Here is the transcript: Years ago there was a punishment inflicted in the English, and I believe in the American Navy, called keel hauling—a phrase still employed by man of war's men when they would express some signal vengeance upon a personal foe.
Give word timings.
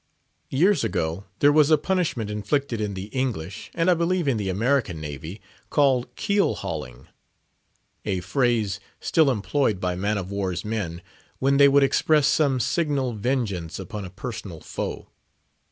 Years 0.49 0.83
ago 0.83 1.25
there 1.41 1.51
was 1.51 1.69
a 1.69 1.77
punishment 1.77 2.31
inflicted 2.31 2.81
in 2.81 2.95
the 2.95 3.05
English, 3.11 3.69
and 3.75 3.87
I 3.87 3.93
believe 3.93 4.27
in 4.27 4.37
the 4.37 4.49
American 4.49 4.99
Navy, 4.99 5.41
called 5.69 6.15
keel 6.15 6.55
hauling—a 6.55 8.21
phrase 8.21 8.79
still 8.99 9.29
employed 9.29 9.79
by 9.79 9.93
man 9.93 10.17
of 10.17 10.31
war's 10.31 10.65
men 10.65 11.03
when 11.37 11.57
they 11.57 11.67
would 11.67 11.83
express 11.83 12.25
some 12.25 12.59
signal 12.59 13.13
vengeance 13.13 13.77
upon 13.77 14.03
a 14.03 14.09
personal 14.09 14.59
foe. 14.59 15.07